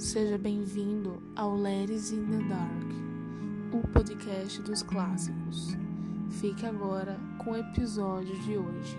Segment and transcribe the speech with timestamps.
[0.00, 2.90] Seja bem-vindo ao Letters in the Dark,
[3.70, 5.76] o podcast dos clássicos.
[6.40, 8.96] Fique agora com o episódio de hoje.